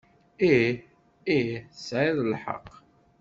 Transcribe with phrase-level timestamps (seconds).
[0.51, 0.71] Ih,
[1.37, 2.67] ih, tesɛiḍ lḥeqq.